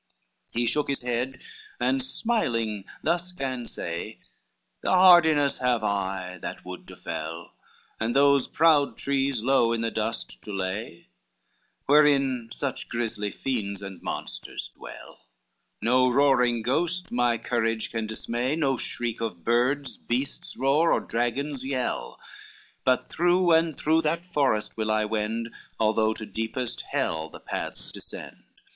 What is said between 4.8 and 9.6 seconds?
"The hardiness have I that wood to fell, And those proud trees